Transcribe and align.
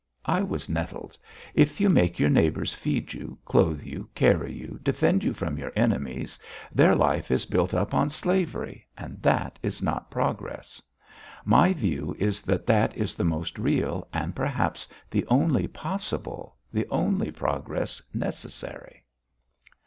I 0.25 0.41
was 0.41 0.67
nettled. 0.67 1.15
"If 1.53 1.79
you 1.79 1.87
make 1.87 2.17
your 2.17 2.31
neighbours 2.31 2.73
feed 2.73 3.13
you, 3.13 3.37
clothe 3.45 3.83
you, 3.83 4.09
carry 4.15 4.51
you, 4.51 4.79
defend 4.81 5.23
you 5.23 5.31
from 5.31 5.59
your 5.59 5.71
enemies, 5.75 6.39
their 6.71 6.95
life 6.95 7.29
is 7.29 7.45
built 7.45 7.75
up 7.75 7.93
on 7.93 8.09
slavery, 8.09 8.87
and 8.97 9.21
that 9.21 9.59
is 9.61 9.79
not 9.79 10.09
progress. 10.09 10.81
My 11.45 11.71
view 11.73 12.15
is 12.17 12.41
that 12.41 12.65
that 12.65 12.97
is 12.97 13.13
the 13.13 13.23
most 13.25 13.59
real 13.59 14.07
and, 14.11 14.35
perhaps, 14.35 14.87
the 15.11 15.23
only 15.27 15.67
possible, 15.67 16.57
the 16.73 16.87
only 16.89 17.29
progress 17.29 18.01
necessary." 18.11 19.03